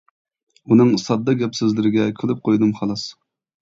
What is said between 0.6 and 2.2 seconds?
ئۇنىڭ ساددا گەپ-سۆزلىرىگە